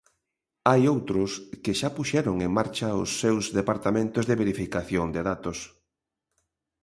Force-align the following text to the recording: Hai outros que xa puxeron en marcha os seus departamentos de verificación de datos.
Hai 0.69 0.81
outros 0.95 1.29
que 1.63 1.73
xa 1.79 1.89
puxeron 1.97 2.35
en 2.45 2.51
marcha 2.59 2.97
os 3.03 3.09
seus 3.21 3.45
departamentos 3.59 4.23
de 4.29 4.39
verificación 4.41 5.07
de 5.15 5.21
datos. 5.29 5.57